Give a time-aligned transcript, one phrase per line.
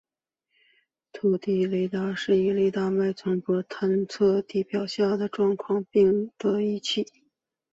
[1.13, 7.05] 透地雷达是以雷达脉冲波探测地表以下状况并的仪器。